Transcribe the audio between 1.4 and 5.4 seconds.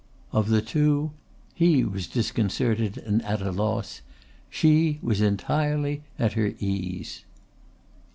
he was disconcerted and at a loss, she was